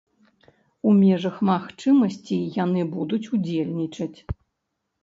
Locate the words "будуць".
2.95-3.25